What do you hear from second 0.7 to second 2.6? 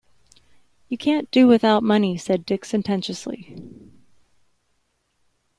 "You can't do without money," said